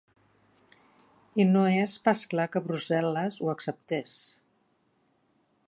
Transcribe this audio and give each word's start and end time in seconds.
I 1.43 1.45
no 1.49 1.61
és 1.81 1.93
pas 2.07 2.23
clar 2.33 2.47
que 2.55 2.63
Brussel·les 2.69 3.39
ho 3.45 3.53
acceptés. 3.55 4.17